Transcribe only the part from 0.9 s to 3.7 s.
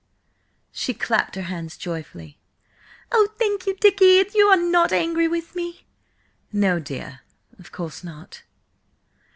clapped her hands joyfully. "Oh thank